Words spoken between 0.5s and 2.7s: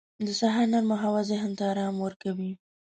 نرمه هوا ذهن ته آرام ورکوي.